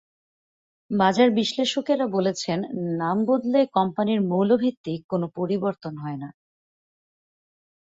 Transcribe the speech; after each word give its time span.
বাজার 0.91 1.29
বিশ্লেষকেরা 1.31 2.05
বলছেন, 2.07 2.59
নাম 2.97 3.17
বদলে 3.25 3.59
কোম্পানির 3.73 4.19
মৌলভিত্তির 4.23 4.99
কোনো 5.09 5.25
পরিবর্তন 5.37 5.93
হয় 5.97 6.19
না। 6.19 6.29